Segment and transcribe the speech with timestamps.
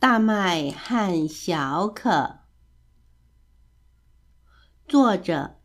[0.00, 2.38] 大麦和小可，
[4.86, 5.56] 作者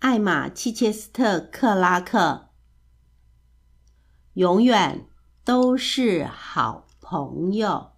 [0.00, 2.50] 艾玛·契切斯特克拉克。
[4.34, 5.08] 永远
[5.42, 7.92] 都是好朋友。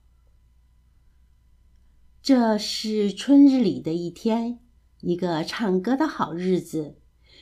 [2.23, 4.61] 这是春日里的一天，
[5.01, 7.01] 一个唱歌的好日子。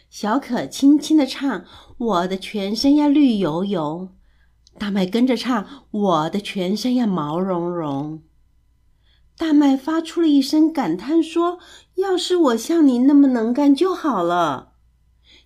[0.09, 1.67] 小可轻轻地唱
[1.99, 4.17] ：“我的全身呀绿油油。”
[4.81, 8.23] 大麦跟着唱：“我的全身呀毛茸茸。”
[9.39, 11.61] 大麦发出了一声感叹，说
[11.95, 14.73] ：“要是我像你那么能干就好了。”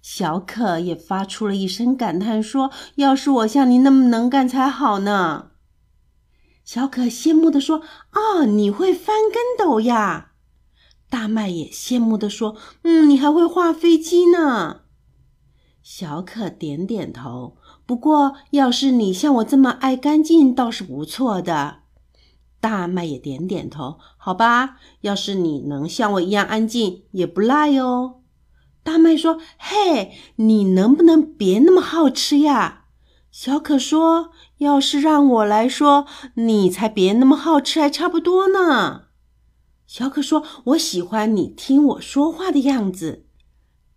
[0.01, 5.51] 小可也发出了一声感叹，说：“要是我像你那么能干才好呢。”
[6.65, 10.31] 小可羡慕地说：“啊，你会翻跟斗呀！”
[11.11, 14.81] 大麦也羡慕地说：“嗯，你还会画飞机呢。”
[15.85, 17.59] 小可点点头。
[17.85, 21.82] 不过，要是你像我这么爱干净，倒是不错的。
[22.63, 24.77] 大麦也点点头，好吧。
[25.01, 28.21] 要是你能像我一样安静，也不赖哦。
[28.85, 32.85] 大麦说：“嘿，你能不能别那么好吃呀？”
[33.33, 39.07] 小可说：“要是让我来说，你才别那么好吃，还差不多呢。”
[39.89, 43.27] 小可说：“我喜欢你听我说话的样子。”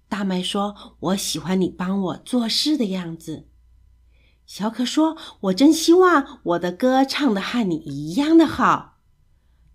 [0.09, 3.48] 大麦说：“我喜欢你帮我做事的样子。”
[4.46, 9.00] 小可说：“我真希望我的歌唱的和你一样的好。”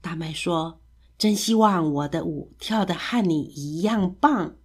[0.01, 0.81] 大麦说
[1.19, 4.57] ：“真希望我的舞跳的和你一样棒。”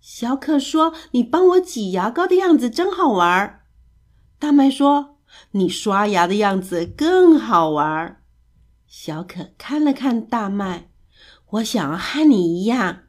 [0.00, 3.60] 小可说：“你帮我挤牙膏的样子真好玩。”
[4.40, 5.18] 大麦说
[5.52, 8.20] ：“你刷牙的样子更好玩。”
[8.88, 10.90] 小可看了看大麦
[11.50, 13.04] ：“我想和你一样。”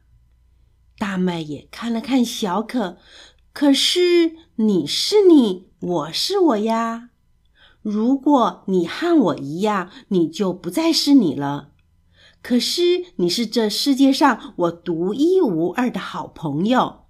[0.96, 2.98] 大麦也看了看小可。
[3.54, 7.10] 可是你是你，我是我呀。
[7.82, 11.70] 如果你和我一样，你就不再是你了。
[12.42, 17.04] 可是你是这世界上我独一无二的好朋友。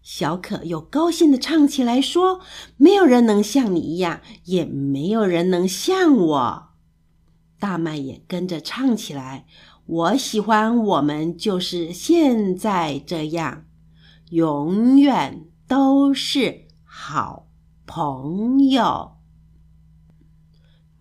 [0.00, 2.40] 小可又高兴地唱起来，说
[2.78, 6.68] ：“没有人能像你一样，也没有人能像我。”
[7.60, 9.44] 大麦也跟着唱起来
[9.84, 13.66] ：“我喜欢我们就是现在这样。”
[14.32, 17.48] 永远都是好
[17.86, 19.10] 朋友。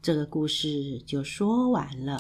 [0.02, 2.18] 这个故事就说完了。